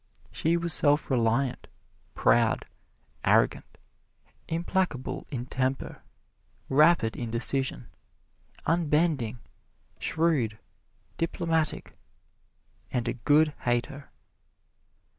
She 0.31 0.57
was 0.57 0.73
self 0.73 1.11
reliant, 1.11 1.67
proud, 2.15 2.65
arrogant, 3.23 3.77
implacable 4.47 5.27
in 5.29 5.45
temper, 5.45 6.01
rapid 6.69 7.15
in 7.15 7.29
decision, 7.29 7.85
unbending, 8.65 9.41
shrewd, 9.99 10.57
diplomatic 11.19 11.95
and 12.91 13.07
a 13.07 13.13
good 13.13 13.49
hater. 13.59 14.09